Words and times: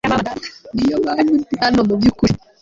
niyo 0.73 0.97
mpamvu 1.03 1.33
ndi 1.41 1.55
hano, 1.63 1.79
mubyukuri 1.87 2.33